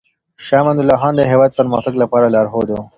شاه 0.45 0.59
امان 0.61 0.77
الله 0.81 0.97
خان 1.01 1.13
د 1.15 1.21
هېواد 1.31 1.49
د 1.51 1.57
پرمختګ 1.59 1.93
لپاره 2.03 2.31
لارښود 2.33 2.67
و. 2.71 2.77